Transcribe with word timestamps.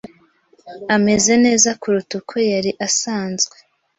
Ameze 0.95 1.33
neza 1.45 1.69
kuruta 1.81 2.13
uko 2.21 2.35
yari 2.51 2.71
asanzwe. 2.87 3.55